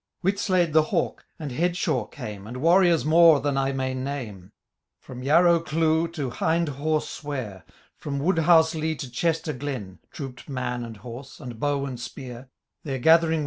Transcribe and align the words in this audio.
Whitslade 0.23 0.73
the 0.73 0.85
Hawk, 0.89 1.27
and 1.37 1.51
Headshaw 1.51 2.09
came. 2.11 2.47
And 2.47 2.57
warriors 2.57 3.05
more 3.05 3.39
than 3.39 3.55
I 3.55 3.71
may 3.71 3.93
name; 3.93 4.51
From 4.99 5.21
Yarrow 5.21 5.59
cleugh 5.59 6.11
to 6.13 6.31
Hindhaugh 6.31 7.01
swair, 7.03 7.61
From 7.97 8.17
Woodhouselie 8.19 8.97
to 8.97 9.11
Chester 9.11 9.53
glen, 9.53 9.99
Trooped 10.09 10.49
man 10.49 10.83
and 10.83 10.97
horse, 10.97 11.39
and 11.39 11.59
bow 11.59 11.85
and 11.85 11.99
spear; 11.99 12.49
Their 12.83 12.97
gathering 12.97 13.15
word 13.15 13.21
was 13.21 13.29
Bellenden. 13.33 13.39